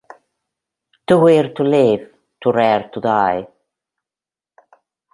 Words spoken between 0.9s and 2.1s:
Too Weird to Live,